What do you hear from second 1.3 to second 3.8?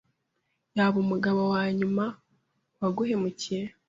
wanyuma waguhemukiye.